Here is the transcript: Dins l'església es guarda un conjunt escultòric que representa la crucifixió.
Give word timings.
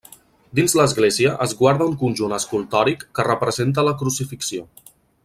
Dins 0.59 0.73
l'església 0.77 1.33
es 1.45 1.53
guarda 1.59 1.87
un 1.91 1.93
conjunt 2.05 2.33
escultòric 2.39 3.05
que 3.19 3.27
representa 3.29 3.85
la 3.89 3.95
crucifixió. 4.01 4.65